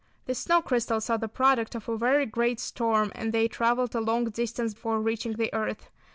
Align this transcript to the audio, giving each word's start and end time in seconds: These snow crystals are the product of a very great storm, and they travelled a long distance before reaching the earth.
These 0.25 0.39
snow 0.39 0.63
crystals 0.63 1.11
are 1.11 1.19
the 1.19 1.27
product 1.27 1.75
of 1.75 1.87
a 1.87 1.95
very 1.95 2.25
great 2.25 2.59
storm, 2.59 3.11
and 3.13 3.31
they 3.31 3.47
travelled 3.47 3.93
a 3.93 4.01
long 4.01 4.25
distance 4.31 4.73
before 4.73 4.99
reaching 4.99 5.33
the 5.33 5.53
earth. 5.53 5.91